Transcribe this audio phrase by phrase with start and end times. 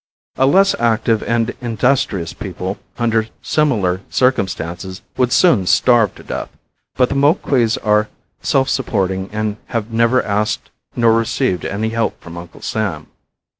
[0.35, 6.49] A less active and industrious people, under similar circumstances, would soon starve to death,
[6.95, 8.09] but the Moquis are
[8.41, 13.09] self supporting and have never asked nor received any help from Uncle Sam.